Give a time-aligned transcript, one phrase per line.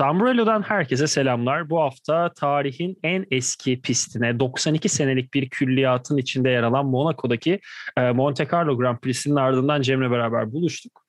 [0.00, 1.70] Tamburello'dan herkese selamlar.
[1.70, 7.60] Bu hafta tarihin en eski pistine 92 senelik bir külliyatın içinde yer alan Monaco'daki
[7.96, 11.04] e, Monte Carlo Grand Prix'sinin ardından Cem'le beraber buluştuk.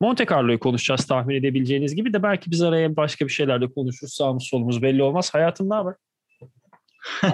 [0.00, 4.12] Monte Carlo'yu konuşacağız tahmin edebileceğiniz gibi de belki biz araya başka bir şeyler de konuşuruz.
[4.12, 5.34] Sağımız solumuz belli olmaz.
[5.34, 5.94] Hayatım ne haber?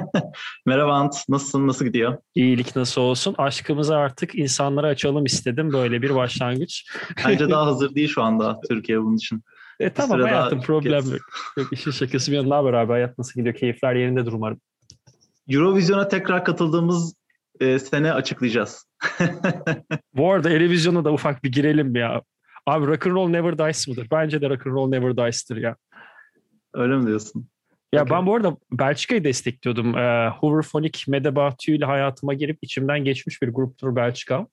[0.67, 2.19] Merhaba Ant, nasılsın, nasıl gidiyor?
[2.35, 3.35] İyilik nasıl olsun?
[3.39, 5.73] Aşkımızı artık insanlara açalım istedim.
[5.73, 6.93] Böyle bir başlangıç.
[7.27, 9.43] Bence daha hazır değil şu anda Türkiye bunun için.
[9.81, 11.21] E, tamam hayatım problem yok.
[11.57, 11.73] yok.
[11.73, 12.93] İşin şakası bir yanına haber abi.
[12.93, 13.55] Hayat nasıl gidiyor?
[13.55, 14.61] Keyifler yerinde umarım.
[15.49, 17.15] Eurovision'a tekrar katıldığımız
[17.61, 18.89] e, sene açıklayacağız.
[20.15, 22.23] Bu arada Eurovision'a da ufak bir girelim ya.
[22.67, 24.07] Abi Rock'n'Roll Never Dies mıdır?
[24.11, 25.77] Bence de Rock'n'Roll Never Dies'tir ya.
[26.75, 27.49] Öyle mi diyorsun?
[27.93, 28.19] Ya okay.
[28.19, 29.99] ben bu arada Belçika'yı destekliyordum.
[29.99, 34.47] Ee, Hooverphonic Medebatü ile hayatıma girip içimden geçmiş bir gruptur Belçika.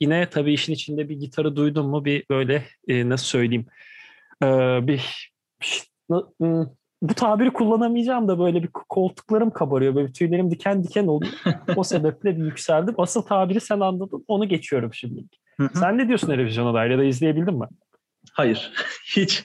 [0.00, 3.66] Yine tabii işin içinde bir gitarı duydum mu bir böyle e, nasıl söyleyeyim
[4.42, 5.32] ee, bir,
[7.02, 9.94] bu tabiri kullanamayacağım da böyle bir koltuklarım kabarıyor.
[9.94, 11.32] Böyle tüylerim diken diken oluyor.
[11.76, 12.94] o sebeple bir yükseldim.
[12.98, 14.24] Asıl tabiri sen anladın.
[14.28, 15.24] Onu geçiyorum şimdi.
[15.74, 17.66] Sen ne diyorsun televizyona dair ya da izleyebildin mi?
[18.32, 18.72] Hayır.
[19.16, 19.44] Hiç.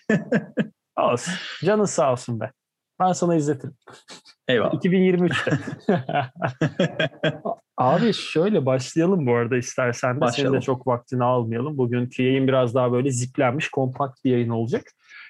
[0.98, 1.34] olsun.
[1.64, 2.52] Canın sağ olsun be.
[3.00, 3.76] Ben sana izletirim.
[4.48, 4.74] Eyvallah.
[4.74, 5.52] 2023'te.
[7.78, 10.22] Abi şöyle başlayalım bu arada istersen de.
[10.22, 10.54] Başlayalım.
[10.54, 11.78] Senin de çok vaktini almayalım.
[11.78, 14.84] Bugünkü yayın biraz daha böyle ziplenmiş, kompakt bir yayın olacak.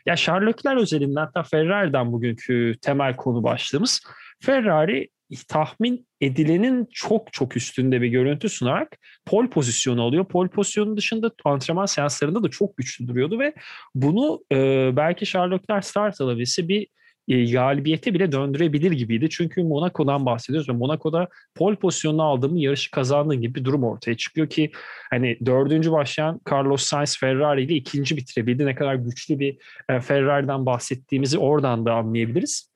[0.05, 4.01] Ya Sherlockler özelinde hatta Ferrari'den bugünkü temel konu başlığımız.
[4.41, 5.09] Ferrari
[5.47, 10.25] tahmin edilenin çok çok üstünde bir görüntü sunarak pol pozisyonu alıyor.
[10.25, 13.53] Pol pozisyonu dışında antrenman seanslarında da çok güçlü duruyordu ve
[13.95, 16.87] bunu e, belki Sherlockler start alabilse bir
[17.27, 19.29] e, galibiyete bile döndürebilir gibiydi.
[19.29, 24.49] Çünkü Monaco'dan bahsediyoruz ve Monaco'da pol pozisyonunu aldığım yarışı kazandığın gibi bir durum ortaya çıkıyor
[24.49, 24.71] ki
[25.09, 28.65] hani dördüncü başlayan Carlos Sainz Ferrari ile ikinci bitirebildi.
[28.65, 29.57] Ne kadar güçlü bir
[29.89, 32.71] e, Ferrari'den bahsettiğimizi oradan da anlayabiliriz.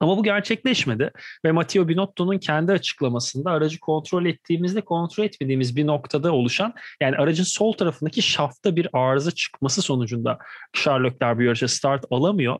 [0.00, 1.10] Ama bu gerçekleşmedi
[1.44, 7.44] ve Matteo Binotto'nun kendi açıklamasında aracı kontrol ettiğimizde kontrol etmediğimiz bir noktada oluşan yani aracın
[7.44, 10.38] sol tarafındaki şafta bir arıza çıkması sonucunda
[10.86, 12.58] Leclerc bir yarışa start alamıyor.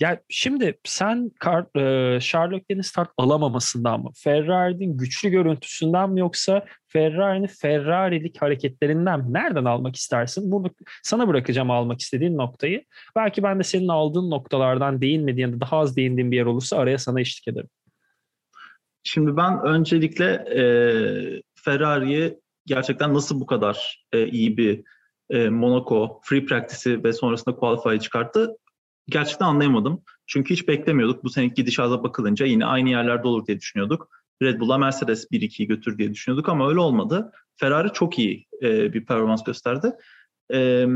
[0.00, 1.30] Ya şimdi sen
[1.76, 4.10] e, Sherlock'lerin start alamamasından mı?
[4.14, 9.32] Ferrari'nin güçlü görüntüsünden mi yoksa Ferrari'nin Ferrari'lik hareketlerinden mi?
[9.32, 10.52] Nereden almak istersin?
[10.52, 10.70] Bunu
[11.02, 12.84] sana bırakacağım almak istediğin noktayı.
[13.16, 16.76] Belki ben de senin aldığın noktalardan değinmediğin ya da daha az değindiğin bir yer olursa
[16.76, 17.68] araya sana eşlik ederim.
[19.02, 20.62] Şimdi ben öncelikle e,
[21.54, 24.82] Ferrari'yi gerçekten nasıl bu kadar e, iyi bir
[25.30, 28.56] e, Monaco free practice'i ve sonrasında qualify'ı çıkarttı
[29.08, 30.02] gerçekten anlayamadım.
[30.26, 31.24] Çünkü hiç beklemiyorduk.
[31.24, 34.08] Bu seneki gidişata bakılınca yine aynı yerlerde olur diye düşünüyorduk.
[34.42, 37.32] Red Bull'a Mercedes 1-2'yi götür diye düşünüyorduk ama öyle olmadı.
[37.56, 39.92] Ferrari çok iyi e, bir performans gösterdi.
[40.52, 40.86] E,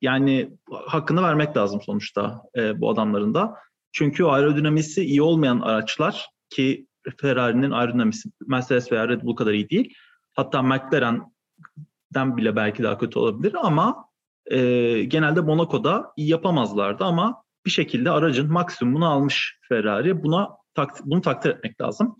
[0.00, 3.56] yani hakkını vermek lazım sonuçta e, bu adamların da.
[3.92, 9.94] Çünkü aerodinamisi iyi olmayan araçlar ki Ferrari'nin aerodinamisi Mercedes veya Red Bull kadar iyi değil.
[10.32, 14.08] Hatta McLaren'den bile belki daha kötü olabilir ama
[14.46, 14.58] e,
[15.04, 20.22] genelde Monaco'da iyi yapamazlardı ama bir şekilde aracın maksimumunu almış Ferrari.
[20.22, 22.16] Buna tak, bunu takdir etmek lazım.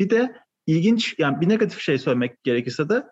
[0.00, 3.04] Bir de ilginç yani bir negatif şey söylemek gerekirse de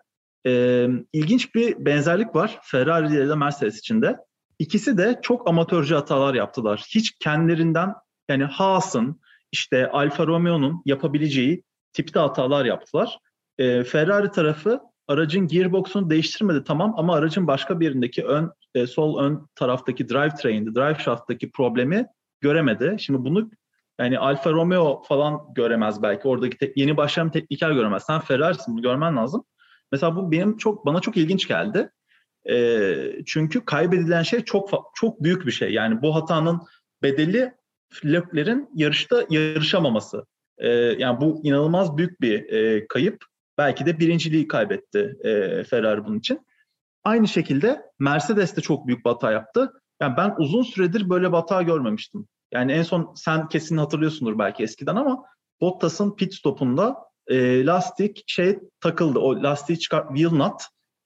[0.47, 4.17] e, ilginç bir benzerlik var Ferrari ile de Mercedes içinde.
[4.59, 6.85] İkisi de çok amatörce hatalar yaptılar.
[6.89, 7.93] Hiç kendilerinden
[8.29, 9.21] yani Haas'ın
[9.51, 11.63] işte Alfa Romeo'nun yapabileceği
[11.93, 13.19] tipte hatalar yaptılar.
[13.57, 19.19] E, Ferrari tarafı aracın gearbox'unu değiştirmedi tamam ama aracın başka bir yerindeki ön e, sol
[19.23, 22.07] ön taraftaki drive train'de, drive shaft'taki problemi
[22.41, 22.95] göremedi.
[22.99, 23.51] Şimdi bunu
[23.99, 26.27] yani Alfa Romeo falan göremez belki.
[26.27, 28.03] Oradaki te- yeni başlayan tekniker göremez.
[28.07, 29.43] Sen Ferrari'sin bunu görmen lazım.
[29.91, 31.89] Mesela bu benim çok bana çok ilginç geldi.
[32.49, 32.85] E,
[33.25, 35.73] çünkü kaybedilen şey çok çok büyük bir şey.
[35.73, 36.61] Yani bu hatanın
[37.03, 37.53] bedeli
[38.05, 40.25] Leclerc'in yarışta yarışamaması.
[40.57, 43.25] E, yani bu inanılmaz büyük bir e, kayıp.
[43.57, 46.46] Belki de birinciliği kaybetti e, Ferrari bunun için.
[47.07, 49.73] Aynı şekilde Mercedes de çok büyük bir hata yaptı.
[50.01, 52.27] Yani ben uzun süredir böyle bir hata görmemiştim.
[52.51, 55.23] Yani en son sen kesin hatırlıyorsundur belki eskiden ama
[55.61, 59.19] Bottas'ın pit stopunda e, lastik şey takıldı.
[59.19, 60.61] O lastiği çıkar wheel nut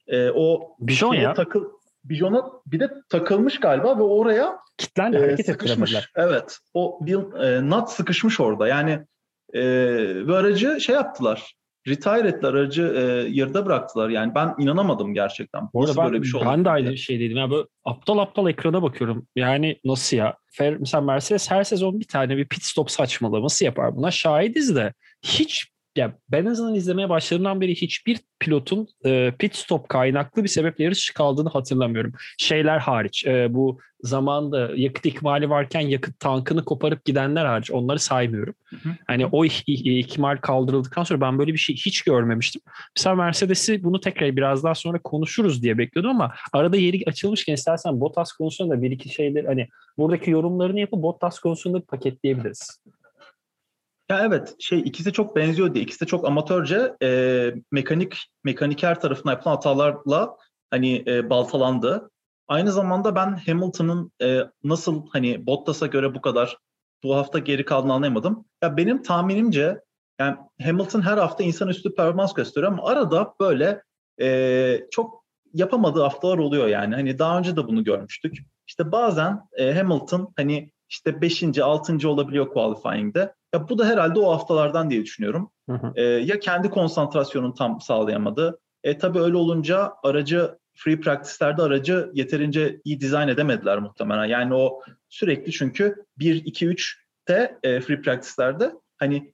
[0.07, 1.33] e, o Bijon ya.
[1.33, 1.65] takıl
[2.03, 6.09] bijona bir de takılmış galiba ve oraya kitlendi e, hareket sıkışmış.
[6.15, 6.57] Evet.
[6.73, 8.67] O wheel e, nut sıkışmış orada.
[8.67, 9.05] Yani
[9.53, 9.63] e,
[10.27, 11.55] ve aracı şey yaptılar
[11.87, 13.01] retire ettiler aracı e,
[13.31, 14.09] yarıda bıraktılar.
[14.09, 15.69] Yani ben inanamadım gerçekten.
[15.73, 17.37] Bu arada ben, böyle bir şey ben de aynı şey dedim.
[17.37, 19.27] Yani böyle aptal aptal ekrana bakıyorum.
[19.35, 20.37] Yani nasıl ya?
[20.51, 23.95] Fer, mesela Mercedes her sezon bir tane bir pit stop saçmalaması yapar.
[23.95, 29.55] Buna şahidiz de hiç ya ben en azından izlemeye başladığımdan beri hiçbir pilotun e, pit
[29.55, 32.13] stop kaynaklı bir sebeple yarış kaldığını hatırlamıyorum.
[32.37, 38.53] Şeyler hariç e, bu zamanda yakıt ikmali varken yakıt tankını koparıp gidenler hariç onları saymıyorum.
[38.65, 38.89] Hı hı.
[39.07, 42.61] Hani o ihmal kaldırıldıktan sonra ben böyle bir şey hiç görmemiştim.
[42.97, 48.01] Mesela Mercedes'i bunu tekrar biraz daha sonra konuşuruz diye bekliyordum ama arada yeri açılmışken istersen
[48.01, 49.67] Bottas konusunda da bir iki şeyler hani
[49.97, 52.81] buradaki yorumlarını yapıp Bottas konusunda paketleyebiliriz.
[54.11, 55.83] Ya evet şey ikisi çok benziyor diye.
[55.83, 60.37] İkisi de çok amatörce e, mekanik mekaniker tarafından yapılan hatalarla
[60.69, 62.11] hani e, baltalandı.
[62.47, 66.57] Aynı zamanda ben Hamilton'ın e, nasıl hani Bottas'a göre bu kadar
[67.03, 68.45] bu hafta geri kaldığını anlayamadım.
[68.63, 69.81] Ya benim tahminimce
[70.19, 73.83] yani Hamilton her hafta insanüstü performans gösteriyor ama arada böyle
[74.21, 75.23] e, çok
[75.53, 76.95] yapamadığı haftalar oluyor yani.
[76.95, 78.37] Hani daha önce de bunu görmüştük.
[78.67, 81.59] İşte bazen e, Hamilton hani işte 5.
[81.59, 82.09] 6.
[82.09, 83.33] olabiliyor qualifying'de.
[83.53, 85.51] Ya bu da herhalde o haftalardan diye düşünüyorum.
[85.69, 85.93] Hı hı.
[85.95, 88.59] E, ya kendi konsantrasyonunu tam sağlayamadı.
[88.83, 94.25] E tabii öyle olunca aracı free practice'lerde aracı yeterince iyi dizayn edemediler muhtemelen.
[94.25, 99.33] Yani o sürekli çünkü 1 2 3'te e, free practice'lerde hani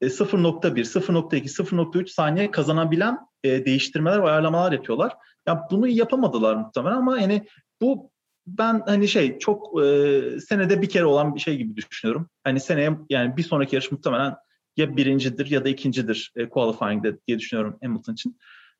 [0.00, 5.16] e, 0.1, 0.2, 0.3 saniye kazanabilen e, değiştirmeler ve ayarlamalar yapıyorlar.
[5.46, 7.46] Yani bunu yapamadılar muhtemelen ama yani
[7.80, 8.10] bu
[8.46, 12.30] ben hani şey çok e, senede bir kere olan bir şey gibi düşünüyorum.
[12.44, 14.34] Hani seneye yani bir sonraki yarış muhtemelen
[14.76, 18.38] ya birincidir ya da ikincidir e, qualifying'de diye düşünüyorum Hamilton için.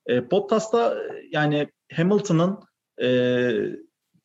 [0.08, 0.96] E, Bottas'ta
[1.30, 2.58] yani Hamilton'ın
[3.02, 3.50] e,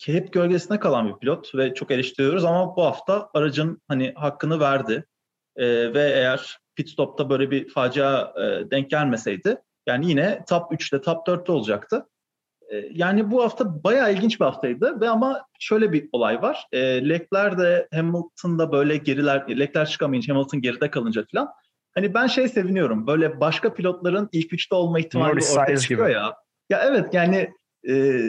[0.06, 5.06] hep gölgesine kalan bir pilot ve çok eleştiriyoruz ama bu hafta aracın hani hakkını verdi.
[5.56, 11.02] E, ve eğer pit stop'ta böyle bir facia e, denk gelmeseydi yani yine top 3'te
[11.02, 12.06] top 4'te olacaktı.
[12.72, 16.68] E, yani bu hafta bayağı ilginç bir haftaydı ve ama şöyle bir olay var.
[16.72, 21.50] E, Leclerc de Hamilton'da böyle geriler, Leclerc çıkamayınca Hamilton geride kalınca falan.
[21.96, 23.08] Hani ben şey seviniyorum.
[23.08, 26.14] Böyle başka pilotların ilk üçte olma ihtimali Norris ortaya çıkıyor gibi.
[26.14, 26.36] ya.
[26.70, 27.50] Ya evet yani
[27.88, 28.22] e,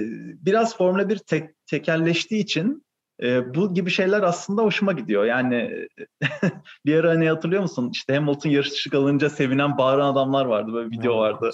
[0.47, 2.86] biraz Formula 1 tek, tekelleştiği için
[3.23, 5.25] e, bu gibi şeyler aslında hoşuma gidiyor.
[5.25, 5.89] Yani
[6.87, 7.91] bir ara hani hatırlıyor musun?
[7.93, 10.73] İşte Hamilton yarış dışı kalınca sevinen bağıran adamlar vardı.
[10.73, 11.51] Böyle video ya, vardı.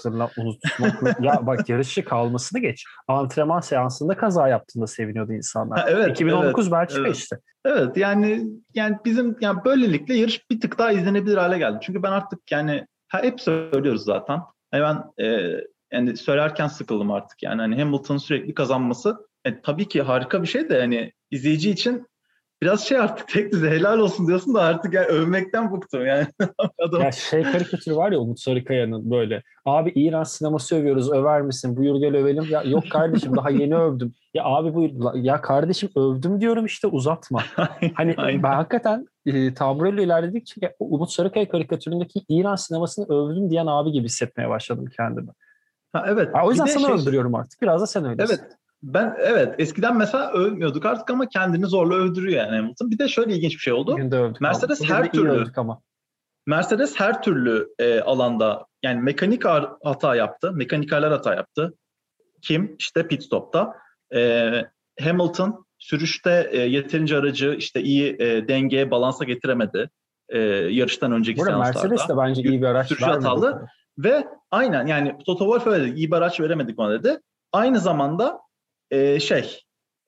[1.21, 2.85] ya bak yarış dışı kalmasını geç.
[3.07, 5.79] Antrenman seansında kaza yaptığında seviniyordu insanlar.
[5.79, 7.15] Ha, evet, 2019 evet, Belçika evet.
[7.15, 7.39] işte.
[7.65, 8.43] Evet yani
[8.73, 11.77] yani bizim yani böylelikle yarış bir tık daha izlenebilir hale geldi.
[11.81, 14.39] Çünkü ben artık yani ha, hep söylüyoruz zaten.
[14.73, 15.57] Yani ben e,
[15.91, 20.69] yani söylerken sıkıldım artık yani hani Hamilton'ın sürekli kazanması e, tabii ki harika bir şey
[20.69, 22.07] de hani izleyici için
[22.63, 26.27] biraz şey artık tek düze helal olsun diyorsun da artık yani övmekten bıktım yani.
[26.79, 27.01] Adam...
[27.01, 29.43] Ya şey karikatür var ya Umut Sarıkaya'nın böyle.
[29.65, 31.77] Abi İran sineması övüyoruz över misin?
[31.77, 32.43] Buyur gel övelim.
[32.49, 34.13] Ya yok kardeşim daha yeni övdüm.
[34.33, 35.15] Ya abi buyur.
[35.15, 37.43] Ya kardeşim övdüm diyorum işte uzatma.
[37.93, 44.05] hani ben hakikaten e, taburuyla ilerledikçe Umut Sarıkaya karikatüründeki İran sinemasını övdüm diyen abi gibi
[44.05, 45.29] hissetmeye başladım kendimi.
[45.93, 46.29] Ha, evet.
[46.35, 46.95] Ha, o yüzden sana şey...
[46.95, 47.61] öldürüyorum artık.
[47.61, 48.35] Biraz da sen öylesin.
[48.35, 48.57] Evet.
[48.83, 52.91] Ben evet eskiden mesela övmüyorduk artık ama kendini zorla övdürüyor yani Hamilton.
[52.91, 53.97] Bir de şöyle ilginç bir şey oldu.
[54.39, 54.95] Mercedes ama.
[54.95, 55.81] her türlü ama.
[56.47, 59.45] Mercedes her türlü e, alanda yani mekanik
[59.83, 60.51] hata yaptı.
[60.51, 61.73] Mekanikerler hata yaptı.
[62.41, 62.75] Kim?
[62.79, 63.73] İşte pit stop'ta.
[64.15, 64.51] E,
[65.01, 69.89] Hamilton sürüşte e, yeterince aracı işte iyi e, dengeye, balansa getiremedi.
[70.29, 71.87] E, yarıştan önceki Burada seanslarda.
[71.87, 73.65] Mercedes de bence iyi bir araç Sürüş hatalı.
[73.97, 75.97] Ve aynen yani Toto Wolff öyle dedi.
[75.97, 77.19] İyi bir araç veremedik ona dedi.
[77.51, 78.39] Aynı zamanda
[78.93, 79.61] e, şey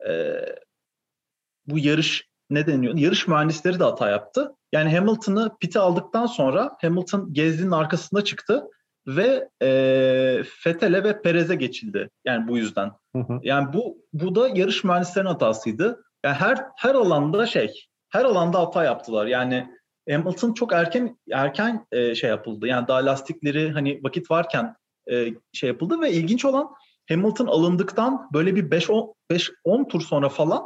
[0.07, 0.35] e,
[1.67, 2.97] bu yarış ne deniyor?
[2.97, 4.51] Yarış mühendisleri de hata yaptı.
[4.71, 8.63] Yani Hamilton'ı pite aldıktan sonra Hamilton Gezdi'nin arkasında çıktı
[9.07, 12.09] ve e, Fetele ve Perez'e geçildi.
[12.25, 12.91] Yani bu yüzden.
[13.15, 13.39] Hı hı.
[13.43, 16.03] Yani bu bu da yarış mühendislerinin hatasıydı.
[16.25, 19.25] Yani her her alanda şey, her alanda hata yaptılar.
[19.25, 19.67] Yani
[20.09, 22.67] Hamilton çok erken erken e, şey yapıldı.
[22.67, 24.75] Yani daha lastikleri hani vakit varken
[25.11, 26.69] e, şey yapıldı ve ilginç olan
[27.09, 30.63] Hamilton alındıktan böyle bir 5-10 tur sonra falan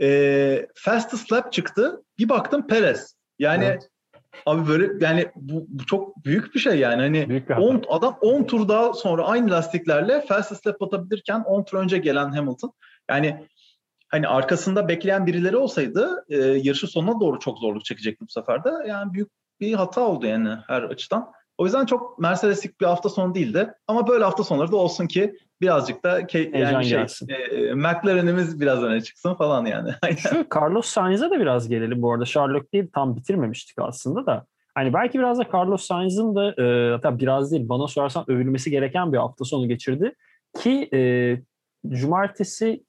[0.00, 2.02] e, fastest lap çıktı.
[2.18, 3.14] Bir baktım Perez.
[3.38, 3.88] Yani evet.
[4.46, 7.02] abi böyle yani bu, bu çok büyük bir şey yani.
[7.02, 11.98] Hani 10 adam 10 tur daha sonra aynı lastiklerle fastest lap atabilirken 10 tur önce
[11.98, 12.72] gelen Hamilton.
[13.10, 13.46] Yani
[14.08, 18.70] hani arkasında bekleyen birileri olsaydı e, yarışı sonuna doğru çok zorluk çekecekti bu sefer de.
[18.86, 19.28] Yani büyük
[19.60, 21.32] bir hata oldu yani her açıdan.
[21.58, 23.72] O yüzden çok Mercedes'lik bir hafta sonu değildi.
[23.88, 28.82] Ama böyle hafta sonları da olsun ki birazcık da ke- yani şey, e, McLaren'imiz biraz
[28.82, 29.90] öne çıksın falan yani.
[30.18, 32.24] Şu Carlos Sainz'a da biraz gelelim bu arada.
[32.24, 34.46] Sherlock değil tam bitirmemiştik aslında da.
[34.74, 39.12] Hani belki biraz da Carlos Sainz'ın da e, hatta biraz değil bana sorarsan övülmesi gereken
[39.12, 40.14] bir hafta sonu geçirdi.
[40.58, 41.00] Ki e,
[41.88, 42.84] cumartesi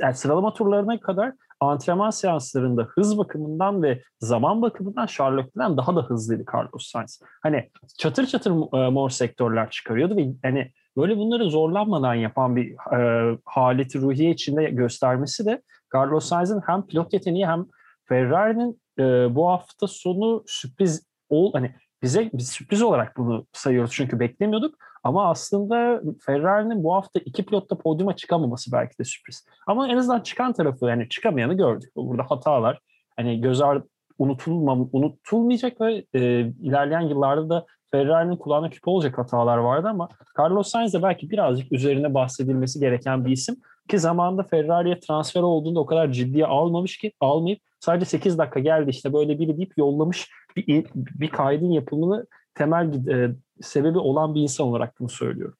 [0.00, 6.02] yani sıralama turlarına kadar antrenman seanslarında hız bakımından ve zaman bakımından Charles Leclerc'den daha da
[6.02, 7.20] hızlıydı Carlos Sainz.
[7.42, 13.38] Hani çatır çatır e, mor sektörler çıkarıyordu ve hani böyle bunları zorlanmadan yapan bir e,
[13.44, 15.62] haleti ruhiye içinde göstermesi de
[15.94, 17.66] Carlos Sainz'in hem pilot yeteneği hem
[18.08, 24.20] Ferrari'nin e, bu hafta sonu sürpriz ol hani bize biz sürpriz olarak bunu sayıyoruz çünkü
[24.20, 24.74] beklemiyorduk.
[25.02, 29.46] Ama aslında Ferrari'nin bu hafta iki pilotla podyuma çıkamaması belki de sürpriz.
[29.66, 31.90] Ama en azından çıkan tarafı yani çıkamayanı gördük.
[31.96, 32.80] Burada hatalar
[33.16, 33.82] hani göz ar
[34.18, 40.68] unutulmam, unutulmayacak ve e, ilerleyen yıllarda da Ferrari'nin kulağına küpe olacak hatalar vardı ama Carlos
[40.68, 43.56] Sainz de belki birazcık üzerine bahsedilmesi gereken bir isim.
[43.88, 48.90] Ki zamanında Ferrari'ye transfer olduğunda o kadar ciddiye almamış ki almayıp sadece 8 dakika geldi
[48.90, 54.66] işte böyle biri deyip yollamış bir, bir kaydın yapımını temel e, sebebi olan bir insan
[54.66, 55.56] olarak bunu söylüyorum.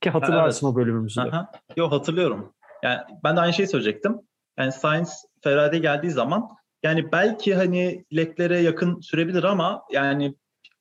[0.00, 0.74] Ki hatırlarsın evet.
[0.74, 1.30] o bölümümüzü de.
[1.76, 2.54] Yok hatırlıyorum.
[2.82, 4.20] Yani ben de aynı şeyi söyleyecektim.
[4.58, 5.10] Yani Science
[5.42, 6.48] Ferrari'ye geldiği zaman
[6.82, 10.34] yani belki hani leklere yakın sürebilir ama yani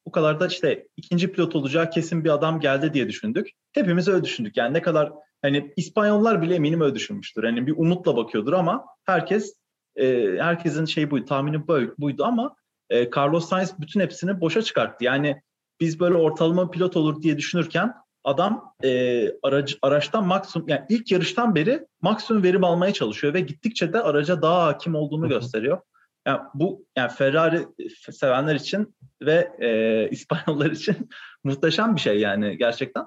[0.06, 3.50] bu kadar da işte ikinci pilot olacağı kesin bir adam geldi diye düşündük.
[3.72, 4.58] Hepimiz öyle düşündük.
[4.58, 5.12] Yani ne kadar
[5.42, 7.44] hani İspanyollar bile eminim öyle düşünmüştür.
[7.44, 9.54] Hani bir umutla bakıyordur ama herkes
[9.96, 12.56] e, herkesin şey buydu, tahmini buydu ama
[12.90, 15.04] e, Carlos Sainz bütün hepsini boşa çıkarttı.
[15.04, 15.42] Yani
[15.80, 17.94] biz böyle ortalama pilot olur diye düşünürken
[18.24, 23.94] adam e, aracı, araçtan maksimum yani ilk yarıştan beri maksimum verim almaya çalışıyor ve gittikçe
[23.94, 25.82] de araca daha hakim olduğunu gösteriyor.
[26.28, 27.68] Yani bu yani Ferrari
[28.12, 31.10] sevenler için ve e, İspanyollar için
[31.44, 33.06] muhteşem bir şey yani gerçekten.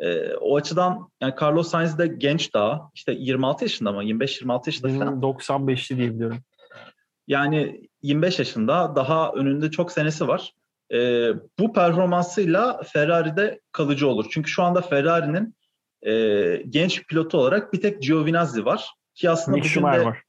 [0.00, 2.90] E, o açıdan yani Carlos Sainz de genç daha.
[2.94, 4.04] işte 26 yaşında mı?
[4.04, 5.20] 25-26 yaşında falan.
[5.20, 6.38] 95'li diyebiliyorum.
[7.28, 10.54] Yani 25 yaşında daha önünde çok senesi var.
[10.92, 10.98] E,
[11.58, 14.26] bu performansıyla Ferrari'de kalıcı olur.
[14.30, 15.54] Çünkü şu anda Ferrari'nin
[16.02, 18.90] e, genç pilotu olarak bir tek Giovinazzi var.
[19.14, 20.22] Ki aslında Mick bugün de var.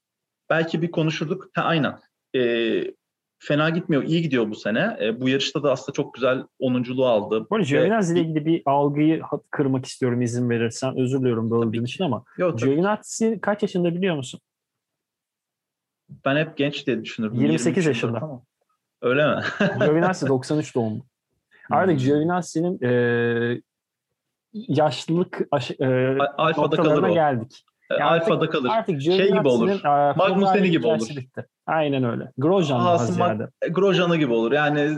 [0.49, 1.49] belki bir konuşurduk.
[1.53, 1.99] Ha, aynen.
[2.35, 2.41] E,
[3.39, 4.97] fena gitmiyor, iyi gidiyor bu sene.
[5.01, 7.47] E, bu yarışta da aslında çok güzel onunculuğu aldı.
[7.49, 10.99] Bu arada Giovinazzi ile ilgili bir algıyı kırmak istiyorum izin verirsen.
[10.99, 14.39] Özür diliyorum böldüğüm için ama Yok, Giovinazzi kaç yaşında biliyor musun?
[16.25, 17.41] Ben hep genç diye düşünürdüm.
[17.41, 18.19] 28 yaşında.
[18.19, 18.43] Tamam.
[19.01, 19.41] Öyle mi?
[19.79, 21.01] Giovinazzi 93 doğumlu.
[21.71, 22.05] Artık hmm.
[22.05, 23.61] Giovinazzi'nin e,
[24.53, 27.13] yaşlılık aş, e, Alfa'da kalır o.
[27.13, 27.65] geldik.
[27.91, 28.69] E, yani Alfa'da kalır.
[28.69, 29.69] Artık şey gibi olur.
[29.69, 31.09] E, Magnusen'i gibi olur.
[31.09, 31.45] Bitti.
[31.67, 32.31] Aynen öyle.
[32.37, 33.49] Grosjean ziyade.
[33.69, 34.51] Grosjean'ı gibi olur.
[34.51, 34.97] Yani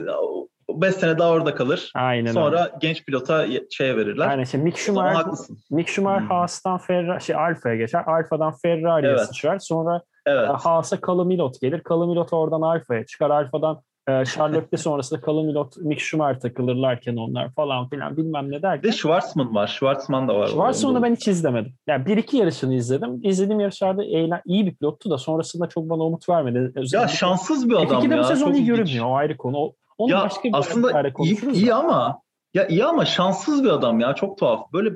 [0.70, 1.91] 5 sene daha orada kalır.
[1.96, 2.72] Aynen Sonra öyle.
[2.82, 4.27] genç pilota şeye verirler.
[4.27, 5.25] Aynen işte Mick Schumacher,
[5.70, 6.27] Mick Schumacher hmm.
[6.27, 8.03] Haas'tan Ferrari, şey Alfa'ya geçer.
[8.08, 9.22] Alfa'dan Ferrari'ye evet.
[9.22, 9.60] sıçrar.
[9.60, 10.49] Sonra evet.
[10.49, 11.81] Haas'a Milot gelir.
[11.89, 13.29] Milot oradan Alfa'ya çıkar.
[13.29, 18.83] Alfa'dan e, Charlotte sonrasında Milot, Mick Schumacher takılırlarken onlar falan filan bilmem ne derken.
[18.83, 19.67] Bir de Schwarzman var.
[19.67, 20.47] Schwarzman da var.
[20.47, 21.73] Schwarzman'ı ben hiç izlemedim.
[21.87, 23.19] Yani bir iki yarışını izledim.
[23.23, 26.71] İzlediğim yarışlarda eğlen, iyi bir pilottu da sonrasında çok bana umut vermedi.
[26.75, 28.19] Özellikle ya şanssız bir adam F2'de ya.
[28.19, 29.05] bu sezon iyi görünmüyor.
[29.05, 29.57] O ayrı konu.
[29.57, 32.21] O, onu ya başka bir aslında iyi, iyi ama
[32.53, 34.15] ya iyi ama şanssız bir adam ya.
[34.15, 34.73] Çok tuhaf.
[34.73, 34.89] Böyle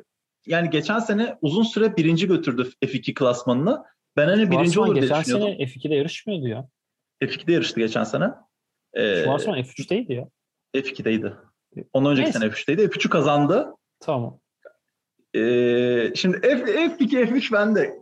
[0.46, 3.84] yani geçen sene uzun süre birinci götürdü F2 klasmanını.
[4.18, 5.48] Ben hani birinci olur diye düşünüyordum.
[5.48, 6.68] Geçen sene F2'de yarışmıyordu ya.
[7.24, 8.30] F2'de yarıştı geçen sene.
[8.94, 10.28] Ee, Schwarzman F3'teydi ya.
[10.76, 11.34] F2'deydi.
[11.94, 12.40] Ondan önceki Neyse.
[12.40, 12.88] sene F3'teydi.
[12.88, 13.74] F3'ü kazandı.
[14.00, 14.40] Tamam.
[15.36, 18.00] Ee, şimdi F, F2, F3 bende.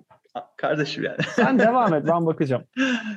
[0.58, 1.18] Kardeşim yani.
[1.36, 2.64] Sen devam et ben bakacağım.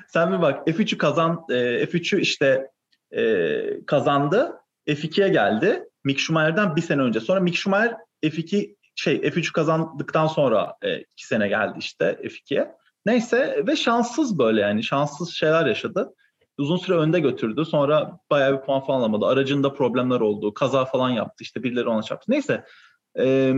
[0.08, 2.70] Sen bir bak F3'ü kazan e, F3'ü işte
[3.10, 4.52] e, kazandı.
[4.88, 5.84] F2'ye geldi.
[6.04, 7.20] Mick Schumacher'den bir sene önce.
[7.20, 12.72] Sonra Mick Schumacher F2 şey F3'ü kazandıktan sonra e, iki sene geldi işte F2'ye.
[13.06, 16.14] Neyse ve şanssız böyle yani şanssız şeyler yaşadı.
[16.58, 17.64] Uzun süre önde götürdü.
[17.64, 19.26] Sonra bayağı bir puan falan alamadı.
[19.26, 20.54] Aracında problemler oldu.
[20.54, 21.44] Kaza falan yaptı.
[21.44, 22.32] İşte birileri ona çarptı.
[22.32, 22.64] Neyse.
[23.18, 23.54] Ee,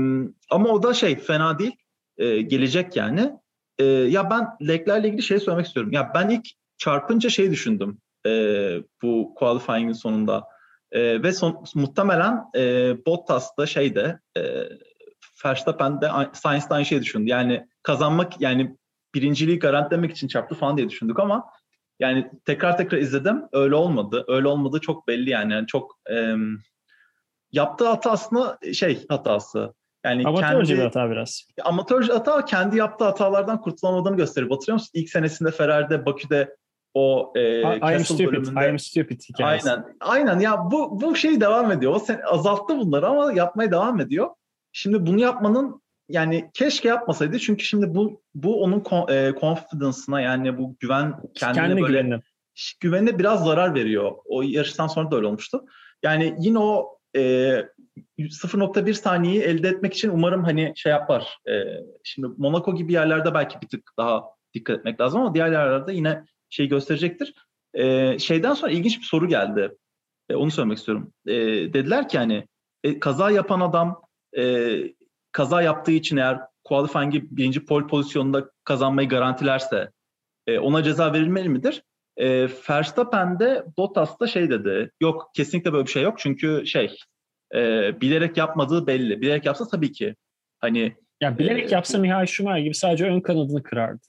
[0.50, 1.76] ama o da şey fena değil.
[2.16, 3.32] Ee, gelecek yani.
[3.78, 5.92] Ee, ya ben leklerle ilgili şey söylemek istiyorum.
[5.92, 6.46] Ya ben ilk
[6.78, 7.98] çarpınca şey düşündüm.
[8.26, 8.30] E,
[9.02, 10.44] bu qualifying'in sonunda.
[10.92, 14.42] E, ve son, muhtemelen e, Bottas da şeyde e,
[15.44, 17.30] Verstappen de Sainz'da aynı şey düşündü.
[17.30, 18.76] Yani kazanmak yani
[19.14, 21.44] birinciliği garantilemek için çarptı falan diye düşündük ama
[22.00, 23.42] yani tekrar tekrar izledim.
[23.52, 24.24] Öyle olmadı.
[24.28, 25.52] Öyle olmadı çok belli yani.
[25.52, 26.34] yani çok e,
[27.52, 29.74] yaptığı hata aslında şey hatası.
[30.04, 31.48] Yani amatörce kendi, bir hata biraz.
[31.64, 34.50] Amatörce hata kendi yaptığı hatalardan kurtulamadığını gösteriyor.
[34.50, 34.90] Hatırlıyor musun?
[34.94, 36.56] İlk senesinde Ferrari'de Bakü'de
[36.94, 38.68] o e, I, I'm stupid, bölümünde.
[38.68, 39.70] I'm stupid hikayesi.
[39.70, 39.96] Aynen.
[40.00, 41.94] Aynen ya bu bu şey devam ediyor.
[41.94, 44.28] O sen azalttı bunları ama yapmaya devam ediyor.
[44.72, 50.76] Şimdi bunu yapmanın yani keşke yapmasaydı çünkü şimdi bu bu onun e, confidence'ına yani bu
[50.80, 52.22] güven kendine Kendi böyle güvenine.
[52.80, 54.12] güvenine biraz zarar veriyor.
[54.24, 55.64] O yarıştan sonra da öyle olmuştu.
[56.02, 57.20] Yani yine o e,
[58.18, 61.38] 0.1 saniyeyi elde etmek için umarım hani şey yapar.
[61.48, 61.52] E,
[62.04, 64.24] şimdi Monaco gibi yerlerde belki bir tık daha
[64.54, 67.34] dikkat etmek lazım ama diğer yerlerde yine şey gösterecektir.
[67.74, 69.76] E, şeyden sonra ilginç bir soru geldi.
[70.28, 71.12] E, onu söylemek istiyorum.
[71.26, 71.34] E,
[71.72, 72.48] dediler ki hani
[72.84, 74.02] e, kaza yapan adam
[74.36, 74.42] e,
[75.32, 79.90] kaza yaptığı için eğer qualifying'i birinci pole pozisyonunda kazanmayı garantilerse
[80.46, 81.82] e, ona ceza verilmeli midir?
[82.16, 84.90] E, Verstappen de Bottas da şey dedi.
[85.00, 86.18] Yok kesinlikle böyle bir şey yok.
[86.18, 86.96] Çünkü şey
[87.54, 87.60] e,
[88.00, 89.20] bilerek yapmadığı belli.
[89.20, 90.16] Bilerek yapsa tabii ki.
[90.60, 94.06] Hani yani bilerek e, yapsa Mihail Schumacher gibi sadece ön kanadını kırardı.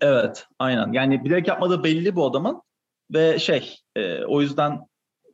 [0.00, 0.92] Evet, aynen.
[0.92, 2.62] Yani bilerek yapmadığı belli bu adamın
[3.14, 4.80] ve şey, e, o yüzden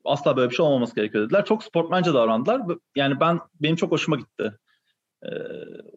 [0.04, 1.44] asla böyle bir şey olmaması gerekiyor dediler.
[1.44, 2.62] Çok sportmence davrandılar.
[2.96, 4.52] Yani ben benim çok hoşuma gitti
[5.24, 5.30] e,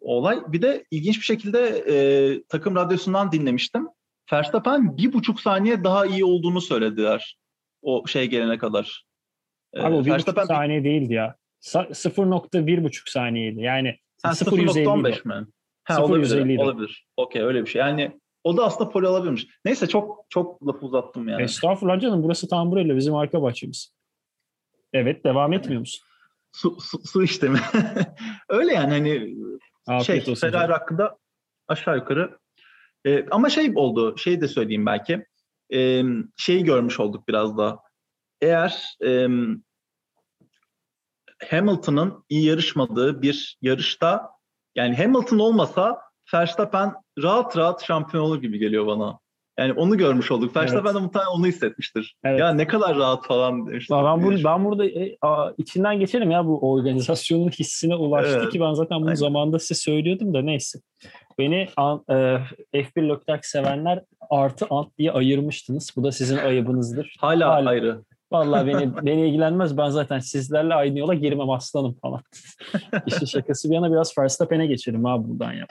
[0.02, 0.40] olay.
[0.48, 1.96] Bir de ilginç bir şekilde e,
[2.50, 3.88] takım radyosundan dinlemiştim.
[4.34, 7.38] Verstappen bir buçuk saniye daha iyi olduğunu söylediler
[7.82, 9.06] o şey gelene kadar.
[9.74, 11.36] E, Abi o bir buçuk saniye değildi ya.
[11.62, 13.62] 0.1 saniyeydi.
[13.62, 15.48] Yani 0.15 mi?
[15.84, 16.58] Ha, olabilir.
[16.58, 17.08] Olabilir.
[17.18, 17.80] Okey öyle bir şey.
[17.80, 19.48] Yani o da aslında poli alabilirmiş.
[19.66, 21.44] Neyse çok çok lafı uzattım yani.
[21.44, 23.96] Estağfurullah canım burası Tamburello bizim arka bahçemiz.
[24.94, 26.07] Evet devam etmiyor musun?
[26.58, 27.60] Su, su, su işte mi?
[28.50, 29.36] Öyle yani hani
[29.88, 31.18] Afiyet şey olsun Ferrari hakkında
[31.68, 32.40] aşağı yukarı
[33.06, 35.26] e, ama şey oldu şey de söyleyeyim belki
[35.74, 36.04] e,
[36.38, 37.80] şeyi görmüş olduk biraz da
[38.42, 39.28] eğer e,
[41.50, 44.30] Hamilton'ın iyi yarışmadığı bir yarışta
[44.76, 46.02] yani Hamilton olmasa
[46.34, 49.20] Verstappen rahat rahat şampiyon olur gibi geliyor bana.
[49.60, 50.56] Yani onu görmüş olduk.
[50.56, 50.96] Verstappen evet.
[50.96, 52.16] de muhtemelen onu hissetmiştir.
[52.24, 52.40] Evet.
[52.40, 53.96] Ya ne kadar rahat falan demiştir.
[53.96, 58.52] Ben, burada, ben burada e, a, içinden geçerim ya bu organizasyonun hissine ulaştı evet.
[58.52, 59.16] ki ben zaten bunu Aynen.
[59.16, 60.80] zamanında size söylüyordum da neyse.
[61.40, 62.14] Beni an, e,
[62.74, 65.94] F1 Leclerc sevenler artı ant diye ayırmıştınız.
[65.96, 67.16] Bu da sizin ayıbınızdır.
[67.20, 68.02] Hala, Hala ayrı.
[68.32, 69.78] Vallahi beni beni ilgilenmez.
[69.78, 72.22] Ben zaten sizlerle aynı yola girmem aslanım falan.
[73.06, 75.66] İşte şakası bir yana biraz Verstappen'e geçelim abi buradan ya.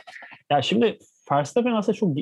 [0.51, 0.99] Ya şimdi
[1.33, 2.17] Verstappen aslında çok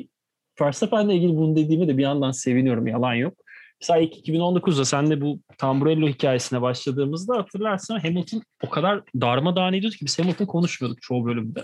[0.61, 2.87] Verstappen'le ilgili bunu dediğimi de bir yandan seviniyorum.
[2.87, 3.33] Yalan yok.
[3.81, 9.95] Mesela ilk 2019'da sen de bu Tamburello hikayesine başladığımızda hatırlarsan Hamilton o kadar darmadağın ediyordu
[9.95, 11.63] ki biz Hamilton konuşmuyorduk çoğu bölümde.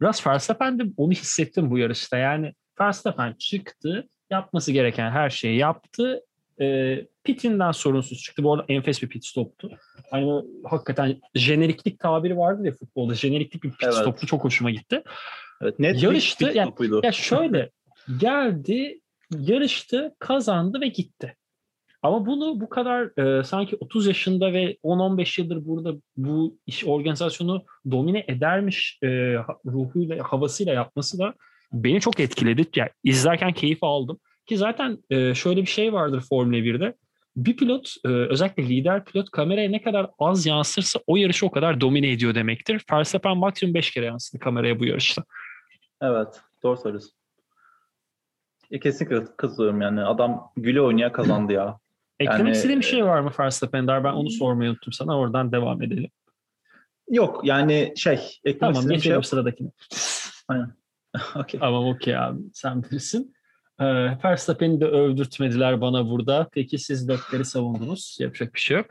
[0.00, 2.16] Biraz Verstappen de onu hissettim bu yarışta.
[2.16, 6.20] Yani Verstappen çıktı, yapması gereken her şeyi yaptı.
[6.60, 8.44] E, pitinden sorunsuz çıktı.
[8.44, 9.70] Bu arada enfes bir pit stoptu.
[10.10, 13.14] Hani hakikaten jeneriklik tabiri vardı ya futbolda.
[13.14, 13.94] Jeneriklik bir pit evet.
[13.94, 14.26] stoptu.
[14.26, 15.02] Çok hoşuma gitti.
[15.62, 16.46] Evet, net Yarıştı.
[16.46, 17.70] Pit yani, ya şöyle
[18.18, 21.36] geldi, yarıştı, kazandı ve gitti.
[22.02, 27.64] Ama bunu bu kadar e, sanki 30 yaşında ve 10-15 yıldır burada bu iş organizasyonu
[27.90, 29.08] domine edermiş e,
[29.66, 31.34] ruhuyla, havasıyla yapması da
[31.72, 32.66] beni çok etkiledi.
[32.76, 34.18] Yani izlerken keyif aldım.
[34.46, 36.94] Ki zaten e, şöyle bir şey vardır Formula 1'de.
[37.36, 41.80] Bir pilot, e, özellikle lider pilot kameraya ne kadar az yansırsa o yarışı o kadar
[41.80, 42.82] domine ediyor demektir.
[42.92, 45.24] Verstappen maksimum 5 kere yansıdı kameraya bu yarışta.
[46.00, 47.21] Evet, doğru söylüyorsun.
[48.72, 50.04] E, kesinlikle katılıyorum yani.
[50.04, 51.78] Adam güle oynaya kazandı ya.
[52.20, 53.86] Eklemek yani, istediğin bir şey var mı Verstappen?
[53.86, 55.18] Ben onu sormayı unuttum sana.
[55.18, 56.10] Oradan devam edelim.
[57.10, 58.38] Yok yani şey.
[58.44, 59.70] Eklemek tamam geçelim şey sıradakine.
[60.48, 60.72] Aynen.
[61.34, 61.60] okay.
[61.60, 62.40] Tamam okey abi.
[62.54, 63.34] Sen bilirsin.
[63.80, 63.84] Ee,
[64.24, 66.48] Verstappen'i de övdürtmediler bana burada.
[66.52, 68.16] Peki siz dörtleri savundunuz.
[68.20, 68.86] Yapacak bir şey yok.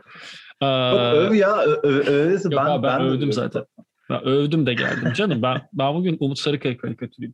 [0.61, 1.57] Ee, yok öv ya.
[1.61, 3.65] Öv, öv, yok ben, abi, ben, ben övdüm zaten.
[4.11, 5.41] Ben övdüm de geldim canım.
[5.41, 7.33] Ben ben bugün Umut Sarıkaya karikatürüyüm.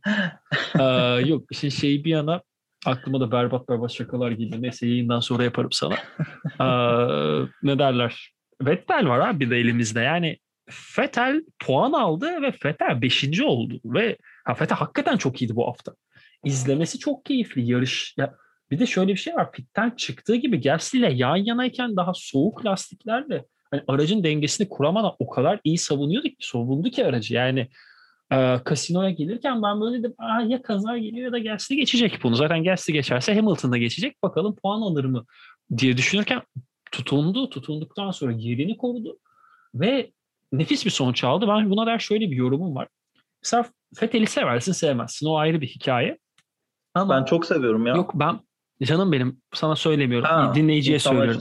[0.80, 0.84] ee,
[1.26, 2.42] yok işin şeyi bir yana
[2.86, 4.62] aklıma da berbat berbat şakalar geliyor.
[4.62, 5.94] Neyse yayından sonra yaparım sana.
[6.60, 8.32] Ee, ne derler?
[8.62, 10.00] Vettel var abi bir de elimizde.
[10.00, 10.38] Yani
[10.98, 13.40] Vettel puan aldı ve Vettel 5.
[13.40, 13.80] oldu.
[13.84, 15.92] Ve ha, Vettel hakikaten çok iyiydi bu hafta.
[16.44, 17.70] İzlemesi çok keyifli.
[17.70, 18.34] Yarış ya,
[18.70, 19.52] bir de şöyle bir şey var.
[19.52, 25.60] Pitten çıktığı gibi Gasly yan yanayken daha soğuk lastiklerle hani aracın dengesini kuramadan o kadar
[25.64, 27.34] iyi savunuyordu ki savundu ki aracı.
[27.34, 27.68] Yani
[28.32, 32.34] e, kasinoya gelirken ben böyle dedim Aa, ya kaza geliyor ya da Gasly geçecek bunu.
[32.36, 34.22] Zaten Gasly geçerse Hamilton da geçecek.
[34.22, 35.24] Bakalım puan alır mı
[35.78, 36.42] diye düşünürken
[36.92, 37.50] tutundu.
[37.50, 39.18] Tutunduktan sonra yerini korudu
[39.74, 40.12] ve
[40.52, 41.48] nefis bir sonuç aldı.
[41.48, 42.88] Ben buna der şöyle bir yorumum var.
[43.42, 45.26] Mesela Fethel'i seversin sevmezsin.
[45.26, 46.18] O ayrı bir hikaye.
[46.94, 47.94] Ama ben çok seviyorum ya.
[47.94, 48.40] Yok ben
[48.82, 50.28] canım benim sana söylemiyorum.
[50.28, 51.40] Ha, Dinleyiciye söylüyorum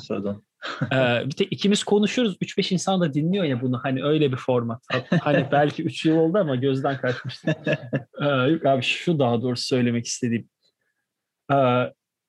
[0.94, 2.38] ee, bir tek ikimiz konuşuyoruz.
[2.42, 3.80] 3-5 insan da dinliyor ya bunu.
[3.84, 4.84] Hani öyle bir format.
[5.22, 7.56] Hani belki 3 yıl oldu ama gözden kaçmıştı.
[8.22, 10.50] ee, yok abi şu daha doğrusu söylemek istediğim.
[11.52, 11.56] Ee,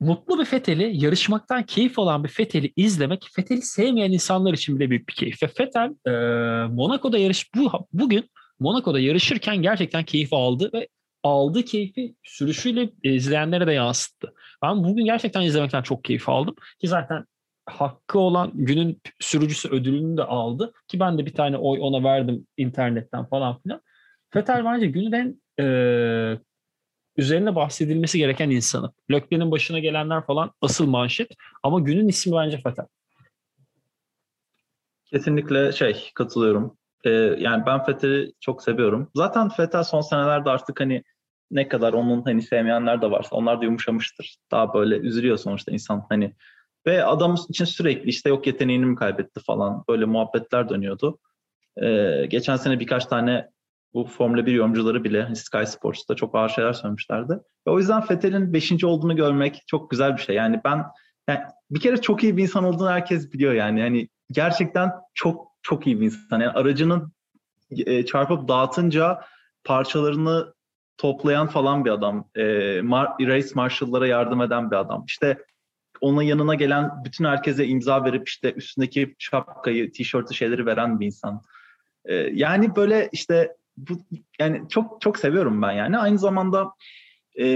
[0.00, 5.08] mutlu bir Fethel'i, yarışmaktan keyif alan bir Fethel'i izlemek, Fethel'i sevmeyen insanlar için bile büyük
[5.08, 5.42] bir keyif.
[5.42, 6.10] Ve Fettel e,
[6.68, 10.88] Monaco'da yarış bu bugün Monaco'da yarışırken gerçekten keyif aldı ve
[11.22, 14.32] aldığı keyfi sürüşüyle izleyenlere de yansıttı.
[14.62, 16.54] Ben bugün gerçekten izlemekten çok keyif aldım.
[16.80, 17.24] Ki zaten
[17.68, 20.72] hakkı olan günün sürücüsü ödülünü de aldı.
[20.88, 23.80] Ki ben de bir tane oy ona verdim internetten falan filan.
[24.36, 26.38] Vettel bence günün en e,
[27.16, 28.92] üzerine bahsedilmesi gereken insanı.
[29.10, 31.28] Löklen'in başına gelenler falan asıl manşet
[31.62, 32.86] ama günün ismi bence Fetel.
[35.04, 36.78] Kesinlikle şey katılıyorum.
[37.04, 39.10] Ee, yani ben Fethel'i çok seviyorum.
[39.14, 41.02] Zaten Fethel son senelerde artık hani
[41.50, 44.36] ne kadar onun hani sevmeyenler de varsa onlar da yumuşamıştır.
[44.50, 46.34] Daha böyle üzülüyor sonuçta insan hani.
[46.88, 51.18] Ve adam için sürekli işte yok yeteneğini mi kaybetti falan böyle muhabbetler dönüyordu.
[51.82, 53.50] Ee, geçen sene birkaç tane
[53.94, 57.32] bu Formula 1 yorumcuları bile Sky Sports'ta çok ağır şeyler söylemişlerdi.
[57.66, 58.84] Ve o yüzden Fethel'in 5.
[58.84, 60.36] olduğunu görmek çok güzel bir şey.
[60.36, 60.84] Yani ben
[61.28, 63.80] yani bir kere çok iyi bir insan olduğunu herkes biliyor yani.
[63.80, 66.40] Yani gerçekten çok çok iyi bir insan.
[66.40, 67.10] Yani aracını
[67.70, 69.20] e, çarpıp dağıtınca
[69.64, 70.54] parçalarını
[70.98, 72.28] toplayan falan bir adam.
[72.34, 72.42] E,
[72.78, 75.04] mar- race marshal'lara yardım eden bir adam.
[75.08, 75.38] İşte
[76.00, 81.42] onun yanına gelen bütün herkese imza verip işte üstündeki şapkayı, tişörtü şeyleri veren bir insan.
[82.04, 83.92] E, yani böyle işte bu
[84.40, 85.98] yani çok çok seviyorum ben yani.
[85.98, 86.72] Aynı zamanda
[87.38, 87.46] e,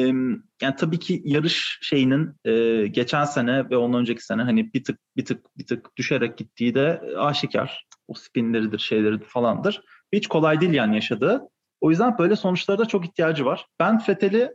[0.63, 4.99] yani tabii ki yarış şeyinin e, geçen sene ve ondan önceki sene hani bir tık
[5.17, 7.87] bir tık bir tık düşerek gittiği de aşikar.
[8.09, 9.83] O spinleridir, şeyleri falandır.
[10.13, 11.49] Hiç kolay değil yani yaşadığı.
[11.81, 13.67] O yüzden böyle sonuçlara da çok ihtiyacı var.
[13.81, 14.55] Ben Fethel'i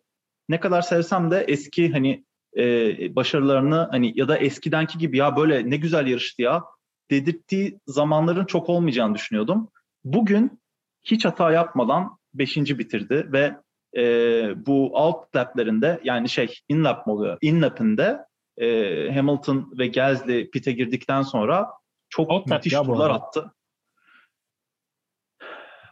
[0.50, 2.26] ne kadar sevsem de eski hani
[2.58, 6.64] e, başarılarını hani ya da eskidenki gibi ya böyle ne güzel yarıştı ya
[7.12, 9.70] dedirttiği zamanların çok olmayacağını düşünüyordum.
[10.04, 10.60] Bugün
[11.04, 12.58] hiç hata yapmadan 5.
[12.58, 13.56] bitirdi ve
[13.98, 17.38] e, bu alt laplerinde yani şey in lap mı oluyor?
[17.42, 18.20] In lap'inde
[18.58, 18.68] e,
[19.14, 21.70] Hamilton ve Gasly pite girdikten sonra
[22.10, 23.54] çok out müthiş turlar attı.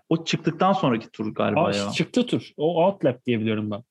[0.09, 1.91] O çıktıktan sonraki tur galiba Aa, ya.
[1.91, 2.49] Çıktı tur.
[2.57, 3.83] O out lap diye biliyorum ben.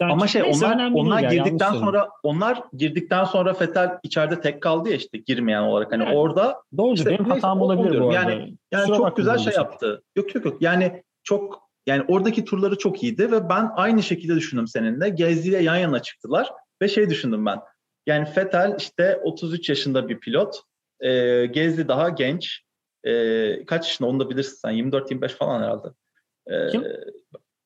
[0.00, 4.88] Yani Ama şey onlar onlar ya, girdikten sonra onlar girdikten sonra Fetel içeride tek kaldı
[4.88, 8.30] ya işte girmeyen olarak hani yani, orada doğru işte, benim hatam olabilir bu arada.
[8.30, 10.02] Yani yani Kusura çok güzel şey yaptı.
[10.16, 10.62] Yok yok yok.
[10.62, 15.08] Yani çok yani oradaki turları çok iyiydi ve ben aynı şekilde düşündüm seninle.
[15.08, 16.52] Gezdi ile yan yana çıktılar
[16.82, 17.60] ve şey düşündüm ben.
[18.06, 20.62] Yani Fetel işte 33 yaşında bir pilot.
[21.00, 22.62] E, Gezdi daha genç.
[23.04, 24.72] E, kaç yaşında onu da bilirsin sen.
[24.72, 25.88] 24-25 falan herhalde.
[26.46, 26.84] E, Kim?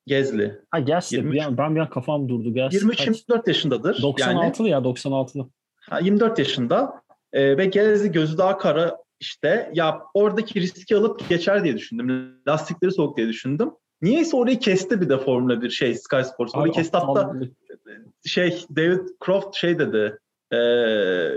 [0.06, 0.58] Gezli.
[0.70, 1.16] Ha Gezli.
[1.16, 2.48] 23, yani ben bir an kafam durdu.
[2.48, 4.02] 23-24 yaşındadır.
[4.02, 4.70] 96'lı yani.
[4.70, 5.48] ya 96'lı.
[5.80, 11.64] Ha, 24 yaşında e, ve Gezli gözü daha kara işte ya oradaki riski alıp geçer
[11.64, 12.38] diye düşündüm.
[12.48, 13.70] Lastikleri soğuk diye düşündüm.
[14.02, 16.54] Niyeyse orayı kesti bir de Formula 1 şey Sky Sports.
[16.54, 17.32] Orayı kesti hatta
[18.24, 20.18] şey David Croft şey dedi.
[20.50, 20.56] E,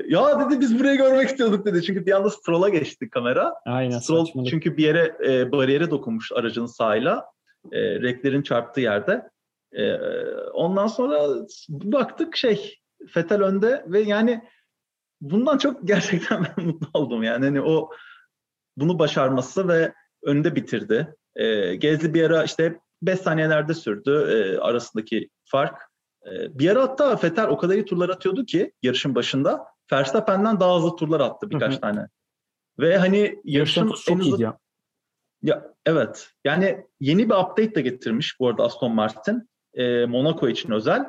[0.07, 1.83] ya dedi biz burayı görmek istiyorduk dedi.
[1.83, 3.53] Çünkü bir anda Stroll'a geçti kamera.
[3.65, 3.99] Aynen.
[3.99, 4.49] Stroll saçmalık.
[4.49, 7.25] çünkü bir yere e, bariyere dokunmuş aracın sağıyla
[7.71, 9.29] e, reklerin çarptığı yerde.
[9.71, 9.93] E,
[10.53, 11.27] ondan sonra
[11.69, 14.43] baktık şey Fetel önde ve yani
[15.21, 17.23] bundan çok gerçekten ben mutlu oldum.
[17.23, 17.89] Yani hani o
[18.77, 21.15] bunu başarması ve önde bitirdi.
[21.35, 25.81] E, Gezli bir ara işte 5 saniyelerde sürdü e, arasındaki fark.
[26.25, 30.77] E, bir ara hatta Fetel o kadar iyi turlar atıyordu ki yarışın başında Verstappen'den daha
[30.77, 31.81] hızlı turlar attı birkaç hı hı.
[31.81, 32.07] tane.
[32.79, 34.57] Ve hani yarışın en hızlı, ya.
[35.41, 36.29] Ya evet.
[36.45, 39.49] Yani yeni bir update de getirmiş bu arada Aston Martin.
[39.73, 41.05] E, Monaco için özel.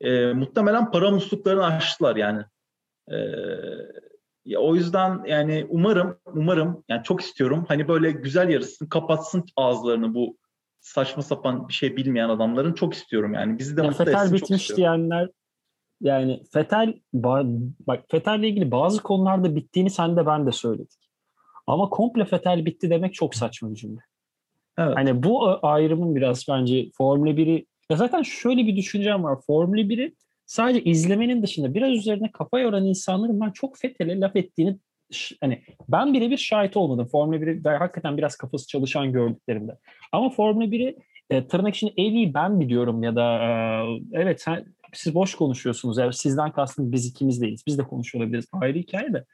[0.00, 2.42] E, muhtemelen para musluklarını açtılar yani.
[3.10, 3.16] E,
[4.44, 10.14] ya o yüzden yani umarım umarım yani çok istiyorum hani böyle güzel yarışsın kapatsın ağızlarını
[10.14, 10.36] bu
[10.80, 14.36] saçma sapan bir şey bilmeyen adamların çok istiyorum yani bizi de ya mutlu Fetel etsin
[14.36, 15.28] bitmiş çok diyenler
[16.00, 21.10] yani Fetel bak Fetel'le ilgili bazı konularda bittiğini sen de ben de söyledik.
[21.66, 24.00] Ama komple fetel bitti demek çok saçma bir cümle.
[24.78, 24.96] Evet.
[24.96, 29.38] Hani bu ayrımın biraz bence Formula 1'i ya zaten şöyle bir düşüncem var.
[29.46, 30.14] Formula 1'i
[30.46, 34.78] sadece izlemenin dışında biraz üzerine kafa yoran insanların ben çok fetele laf ettiğini
[35.40, 37.06] hani ben birebir şahit olmadım.
[37.06, 39.78] Formula 1'i hakikaten biraz kafası çalışan gördüklerimde.
[40.12, 40.96] Ama Formula 1'i
[41.30, 43.50] e, tırnak içinde en iyi ben biliyorum ya da e,
[44.12, 45.98] evet sen, siz boş konuşuyorsunuz.
[45.98, 47.62] Yani sizden kastım biz ikimiz değiliz.
[47.66, 48.46] Biz de konuşuyor olabiliriz.
[48.52, 49.24] Ayrı hikaye de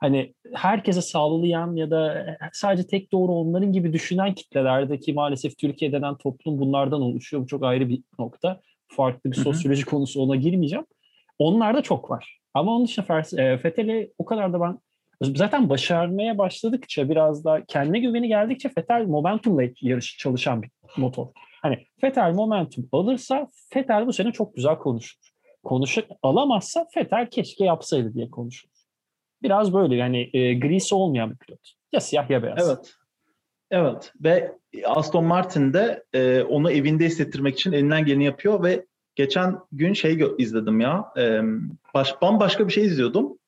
[0.00, 6.16] hani herkese sağlayan ya da sadece tek doğru onların gibi düşünen kitlelerdeki maalesef Türkiye denen
[6.16, 7.42] toplum bunlardan oluşuyor.
[7.42, 8.60] Bu çok ayrı bir nokta.
[8.88, 10.86] Farklı bir sosyoloji konusu ona girmeyeceğim.
[11.38, 12.38] Onlar da çok var.
[12.54, 14.78] Ama onun dışında e, Fethel'e o kadar da ben
[15.22, 21.26] zaten başarmaya başladıkça biraz da kendine güveni geldikçe Fethel momentumla yarış çalışan bir motor.
[21.62, 25.18] Hani Fethel momentum alırsa Fethel bu sene çok güzel konuşur.
[25.64, 28.73] Konuşur alamazsa Fethel keşke yapsaydı diye konuşur.
[29.42, 31.72] Biraz böyle yani e, grisi olmayan bir pilot.
[31.92, 32.68] Ya siyah ya beyaz.
[32.68, 32.94] Evet.
[33.70, 34.52] Evet ve
[34.84, 40.20] Aston Martin de e, onu evinde hissettirmek için elinden geleni yapıyor ve geçen gün şey
[40.38, 41.40] izledim ya e,
[41.94, 43.38] baş, bambaşka bir şey izliyordum.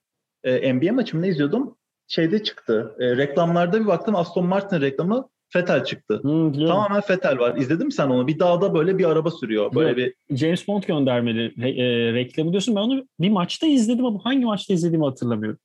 [0.45, 1.77] E, NBA maçımda izliyordum.
[2.09, 2.97] Şeyde çıktı.
[2.99, 6.21] E, reklamlarda bir baktım Aston Martin reklamı Fetel çıktı.
[6.23, 7.57] Hmm, Tamamen Fetel var.
[7.57, 8.27] İzledin mi sen onu?
[8.27, 9.75] Bir dağda böyle bir araba sürüyor.
[9.75, 11.45] Böyle Yok, bir James Bond göndermeli
[11.81, 12.77] e, reklamı diyorsun.
[12.77, 15.59] Ben onu bir maçta izledim ama hangi maçta izlediğimi hatırlamıyorum.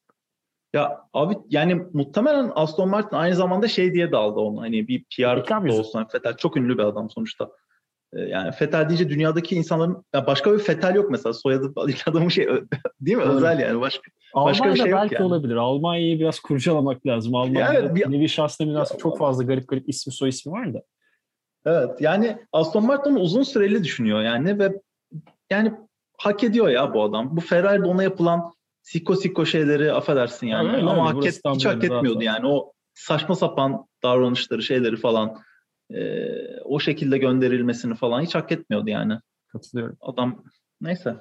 [0.73, 4.61] Ya abi yani muhtemelen Aston Martin aynı zamanda şey diye daldı onu.
[4.61, 6.05] Hani bir PR da olsun.
[6.11, 7.49] Fetel çok ünlü bir adam sonuçta.
[8.13, 11.73] Ee, yani Fetel deyince dünyadaki insanların ya başka bir Fetel yok mesela soyadı
[12.05, 12.47] adamın şey
[13.01, 13.23] değil mi?
[13.25, 13.35] Evet.
[13.35, 15.25] Özel yani başka başka bir şey belki yani.
[15.25, 15.55] olabilir.
[15.55, 17.35] Almanya'yı biraz kurcalamak lazım.
[17.35, 20.83] Almanya'da yani bir, nevi şahsına münasır çok fazla garip garip ismi soy ismi var da.
[21.65, 24.81] Evet yani Aston Martin uzun süreli düşünüyor yani ve
[25.49, 25.73] yani
[26.17, 27.37] hak ediyor ya bu adam.
[27.37, 30.71] Bu Ferrari'de ona yapılan siko siko şeyleri affedersin yani.
[30.71, 32.25] Öyle, Ama öyle, hak et, hiç hak etmiyordu zaten.
[32.25, 32.47] yani.
[32.47, 35.37] O saçma sapan davranışları şeyleri falan
[35.93, 36.25] e,
[36.63, 39.13] o şekilde gönderilmesini falan hiç hak etmiyordu yani.
[39.47, 39.97] Katılıyorum.
[40.01, 40.43] Adam
[40.81, 41.15] neyse.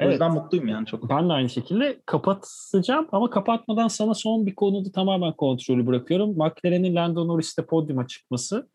[0.00, 0.12] O evet.
[0.12, 1.10] yüzden mutluyum yani çok.
[1.10, 6.30] Ben de aynı şekilde kapatacağım ama kapatmadan sana son bir konuda tamamen kontrolü bırakıyorum.
[6.30, 8.68] McLaren'in Lando Norris'te podyuma çıkması.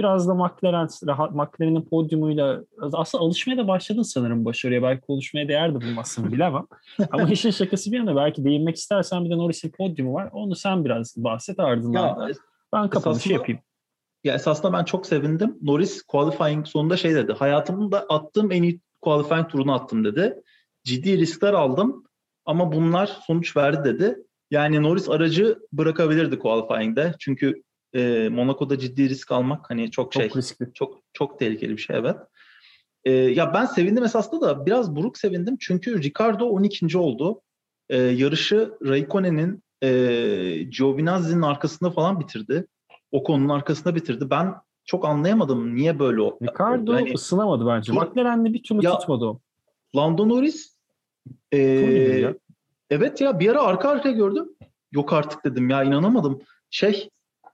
[0.00, 0.88] Biraz da McLaren,
[1.32, 2.60] McLaren'in podyumuyla
[2.92, 4.82] aslında alışmaya da başladın sanırım başarıya.
[4.82, 6.66] Belki konuşmaya değer de bulmazsın bilemem.
[7.10, 10.28] Ama işin şakası bir yana belki değinmek istersen bir de Norris'in podyumu var.
[10.32, 12.28] Onu sen biraz bahset ardından ya.
[12.72, 13.60] Ben kapanışı yapayım.
[14.24, 15.58] Ya esasında ben çok sevindim.
[15.62, 17.32] Norris qualifying sonunda şey dedi.
[17.32, 20.42] Hayatımda attığım en iyi qualifying turunu attım dedi.
[20.84, 22.04] Ciddi riskler aldım
[22.44, 24.16] ama bunlar sonuç verdi dedi.
[24.50, 27.14] Yani Norris aracı bırakabilirdi qualifying'de.
[27.18, 27.62] Çünkü
[27.94, 30.72] e, Monaco'da ciddi risk almak hani çok, çok şey riskli.
[30.74, 32.16] çok çok tehlikeli bir şey evet.
[33.04, 36.98] E, ya ben sevindim esasında da biraz buruk sevindim çünkü Ricardo 12.
[36.98, 37.42] oldu.
[37.88, 39.88] E, yarışı Raikkonen'in e,
[40.62, 42.66] Giovinazzi'nin arkasında falan bitirdi
[43.12, 44.30] o konunun arkasında bitirdi.
[44.30, 46.36] Ben çok anlayamadım niye böyle oldu.
[46.42, 47.92] Ricardo yani, ısınamadı bence.
[47.92, 49.40] McLaren'de bir türlü ya, tutmadı o.
[49.96, 50.76] Lando Norris
[51.52, 52.34] e, ya.
[52.90, 54.48] evet ya bir ara arka arkaya gördüm.
[54.92, 56.42] Yok artık dedim ya inanamadım.
[56.70, 57.10] Şey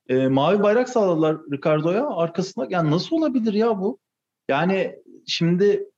[0.08, 2.66] e, mavi bayrak sağladılar Ricardo'ya arkasında.
[2.70, 3.98] Yani nasıl olabilir ya bu?
[4.48, 5.90] Yani şimdi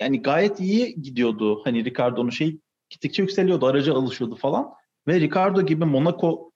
[0.00, 1.60] yani gayet iyi gidiyordu.
[1.64, 2.58] Hani Ricardo'nun şey
[2.90, 3.66] gittikçe yükseliyordu.
[3.66, 4.70] Araca alışıyordu falan.
[5.08, 6.52] Ve Ricardo gibi Monaco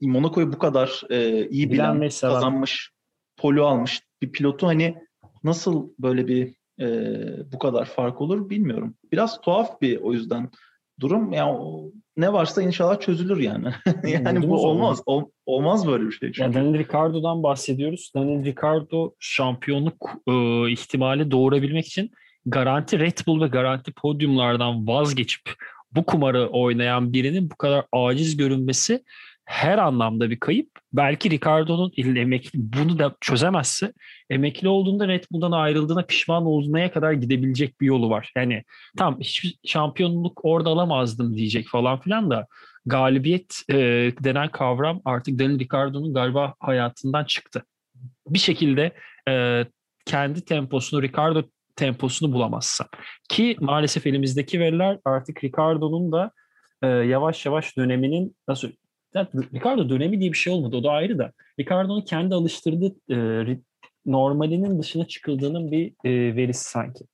[0.00, 2.90] Monaco'yu bu kadar e, iyi bilen, bilen kazanmış,
[3.36, 4.98] polo almış bir pilotu hani
[5.44, 8.94] nasıl böyle bir e, bu kadar fark olur bilmiyorum.
[9.12, 10.50] Biraz tuhaf bir o yüzden
[11.00, 11.32] durum.
[11.32, 11.58] Yani
[12.16, 13.66] ne varsa inşallah çözülür yani.
[14.24, 15.02] yani bu olmaz.
[15.06, 16.32] Ol, olmaz böyle bir şey.
[16.32, 16.42] Çünkü.
[16.42, 18.12] Yani Daniel Ricciardo'dan bahsediyoruz.
[18.14, 20.32] Daniel Ricciardo şampiyonluk e,
[20.70, 22.10] ihtimali doğurabilmek için
[22.46, 25.42] garanti Red Bull ve garanti podyumlardan vazgeçip
[25.92, 29.04] bu kumarı oynayan birinin bu kadar aciz görünmesi
[29.48, 30.70] her anlamda bir kayıp.
[30.92, 33.92] Belki Ricardo'nun emekli bunu da çözemezse
[34.30, 38.32] emekli olduğunda Red Bull'dan ayrıldığına pişman olmaya kadar gidebilecek bir yolu var.
[38.36, 38.64] Yani
[38.96, 42.46] tam hiçbir şampiyonluk orada alamazdım diyecek falan filan da
[42.86, 43.76] galibiyet e,
[44.24, 47.62] denen kavram artık Daniel Ricardo'nun galiba hayatından çıktı.
[48.28, 48.92] Bir şekilde
[49.28, 49.64] e,
[50.04, 51.42] kendi temposunu Ricardo
[51.76, 52.86] temposunu bulamazsa
[53.28, 56.30] ki maalesef elimizdeki veriler artık Ricardo'nun da
[56.82, 58.70] e, yavaş yavaş döneminin nasıl
[59.24, 60.76] Zaten Ricardo dönemi diye bir şey olmadı.
[60.76, 61.32] O da ayrı da.
[61.60, 63.58] Ricardo'nun kendi alıştırdığı e,
[64.06, 67.04] normalinin dışına çıkıldığının bir e, verisi sanki.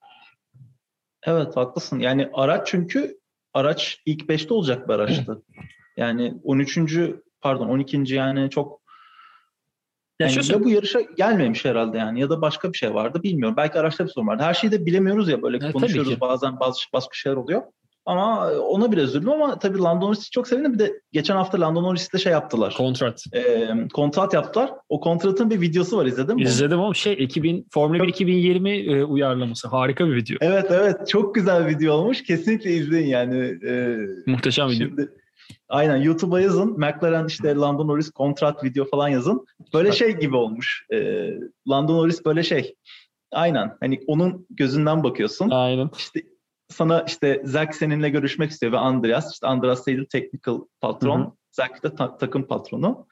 [1.27, 1.99] Evet haklısın.
[1.99, 3.19] Yani araç çünkü
[3.55, 5.43] araç ilk 5'te olacak bir araçtı.
[5.97, 6.79] Yani 13.
[7.41, 8.15] pardon 12.
[8.15, 8.81] yani çok
[10.21, 13.57] ya, yani ya bu yarışa gelmemiş herhalde yani ya da başka bir şey vardı bilmiyorum.
[13.57, 14.43] Belki araçta bir sorun vardı.
[14.43, 17.63] Her şeyi de bilemiyoruz ya böyle evet, konuşuyoruz bazen bazı başka şeyler oluyor.
[18.07, 20.73] Ama ona biraz üzüldüm ama tabii Lando Norris'i çok sevindim.
[20.75, 22.75] Bir de geçen hafta Lando Norris'te şey yaptılar.
[22.77, 23.25] Kontrat.
[23.33, 24.71] E, kontrat yaptılar.
[24.89, 26.43] O kontratın bir videosu var izledin mi?
[26.43, 29.69] İzledim ama şey 2000 Formula 1 2020 e, uyarlaması.
[29.69, 30.37] Harika bir video.
[30.41, 32.23] Evet evet çok güzel bir video olmuş.
[32.23, 33.59] Kesinlikle izleyin yani.
[33.67, 34.87] E, Muhteşem video.
[34.87, 35.09] Şimdi,
[35.69, 36.79] aynen YouTube'a yazın.
[36.79, 39.47] McLaren işte Lando Norris kontrat video falan yazın.
[39.75, 40.87] Böyle şey gibi olmuş.
[40.93, 41.29] E,
[41.69, 42.75] Lando Norris böyle şey.
[43.33, 43.77] Aynen.
[43.81, 45.51] Hani onun gözünden bakıyorsun.
[45.51, 45.91] Aynen.
[45.99, 46.21] İşte
[46.69, 49.33] sana işte Zach seninle görüşmek istiyor ve Andreas.
[49.33, 51.21] İşte Andreas değil technical patron.
[51.21, 51.31] Hı hı.
[51.53, 53.07] Zach da ta- takım patronu.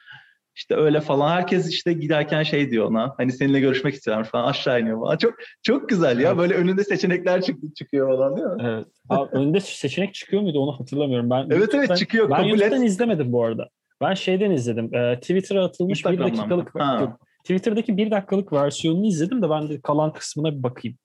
[0.55, 1.31] İşte öyle falan.
[1.31, 3.15] Herkes işte giderken şey diyor ona.
[3.17, 4.49] Hani seninle görüşmek istiyorlar falan.
[4.49, 5.17] Aşağı iniyor falan.
[5.17, 6.29] Çok çok güzel ya.
[6.29, 6.39] Evet.
[6.39, 8.63] Böyle önünde seçenekler çık- çıkıyor falan değil mi?
[8.63, 8.87] Evet.
[9.09, 11.31] Abi, önünde seçenek çıkıyor muydu onu hatırlamıyorum.
[11.31, 12.31] Ben evet evet çıkıyor.
[12.31, 12.89] Ben YouTube'dan et.
[12.89, 13.69] izlemedim bu arada.
[14.01, 14.95] Ben şeyden izledim.
[14.95, 16.73] E, Twitter'a atılmış bir dakikalık.
[17.39, 20.99] Twitter'daki bir dakikalık versiyonunu izledim de ben de kalan kısmına bir bakayım.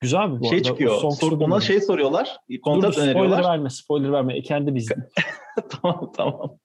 [0.00, 0.62] Güzel bir bu Şey arada.
[0.62, 1.00] çıkıyor.
[1.00, 2.36] Son sor, ona şey soruyorlar.
[2.62, 3.38] Kontrat dur, öneriyorlar.
[3.38, 3.70] Spoiler verme.
[3.70, 4.36] Spoiler verme.
[4.36, 5.10] E, kendim izleyeyim.
[5.82, 6.58] tamam tamam.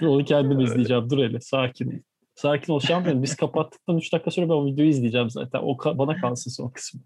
[0.00, 1.10] Dur onu kendim izleyeceğim.
[1.10, 1.40] Dur hele.
[1.40, 2.04] Sakin.
[2.34, 3.22] Sakin ol şampiyon.
[3.22, 5.60] Biz kapattıktan 3 dakika sonra ben o videoyu izleyeceğim zaten.
[5.62, 7.00] O bana kalsın son kısmı.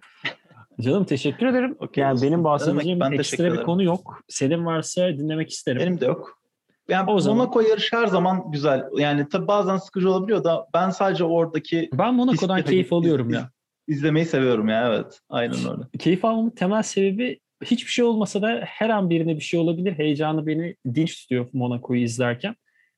[0.80, 1.76] Canım teşekkür ederim.
[1.80, 4.20] Okay, yani benim bahsedeceğim ben ekstra bir konu yok.
[4.28, 5.80] Senin varsa dinlemek isterim.
[5.80, 6.42] Benim de yok.
[6.88, 7.38] Yani o zaman...
[7.38, 8.84] Monaco yarışı her zaman güzel.
[8.96, 11.90] Yani tabii bazen sıkıcı olabiliyor da ben sadece oradaki...
[11.92, 13.50] Ben Monaco'dan keyif alıyorum ya.
[13.88, 15.20] İzlemeyi seviyorum ya evet.
[15.28, 15.82] Aynen öyle.
[15.98, 19.92] Keyif almamın temel sebebi hiçbir şey olmasa da her an birine bir şey olabilir.
[19.98, 22.56] Heyecanı beni dinç tutuyor Monaco'yu izlerken.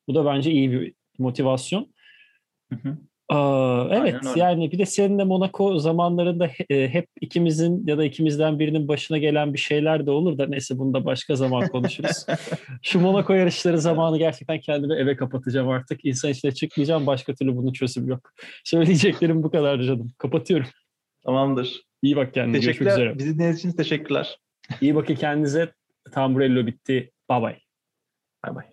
[0.09, 1.95] Bu da bence iyi bir motivasyon.
[2.73, 2.99] Hı hı.
[3.29, 8.59] Aa, evet yani bir de senin de Monaco zamanlarında e, hep ikimizin ya da ikimizden
[8.59, 12.27] birinin başına gelen bir şeyler de olur da neyse bunu da başka zaman konuşuruz.
[12.83, 16.05] Şu Monaco yarışları zamanı gerçekten kendimi eve kapatacağım artık.
[16.05, 18.31] İnsan içine çıkmayacağım başka türlü bunun çözümü yok.
[18.65, 20.13] Söyleyeceklerim bu kadar canım.
[20.19, 20.67] Kapatıyorum.
[21.25, 21.83] Tamamdır.
[22.03, 22.57] İyi bak kendine.
[22.61, 22.91] Teşekkürler.
[22.91, 23.19] Görüşmek üzere.
[23.19, 24.39] Bizi dinlediğiniz için teşekkürler.
[24.81, 25.73] İyi bakın kendinize.
[26.13, 27.13] Tamburello bitti.
[27.31, 27.59] Bye bye.
[28.47, 28.65] Bye bye.